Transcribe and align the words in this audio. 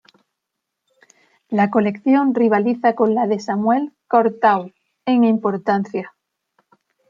La 1.49 1.69
colección 1.69 2.33
rivaliza 2.33 2.95
con 2.95 3.13
la 3.13 3.27
de 3.27 3.37
Samuel 3.37 3.93
Courtauld 4.09 4.73
en 5.05 5.23
importancia. 5.23 6.15